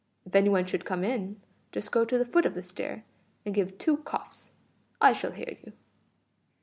[0.25, 1.39] If any one should come in,
[1.71, 3.05] just go to the foot of the stair
[3.45, 4.53] and give two coughs.
[4.99, 5.73] I shall hear you."